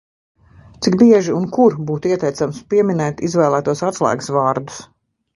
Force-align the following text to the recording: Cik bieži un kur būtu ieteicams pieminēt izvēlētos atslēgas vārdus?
Cik 0.85 0.95
bieži 1.01 1.33
un 1.39 1.43
kur 1.57 1.75
būtu 1.89 2.11
ieteicams 2.15 2.61
pieminēt 2.71 3.21
izvēlētos 3.27 3.83
atslēgas 3.91 4.31
vārdus? 4.39 4.81